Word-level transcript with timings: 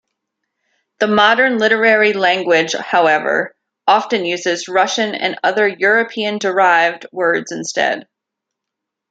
The 0.97 1.05
modern 1.05 1.59
literary 1.59 2.13
language, 2.13 2.73
however, 2.73 3.55
often 3.85 4.25
uses 4.25 4.67
Russian 4.67 5.13
and 5.13 5.37
other 5.43 5.67
European-derived 5.67 7.05
words 7.11 7.51
instead. 7.51 8.07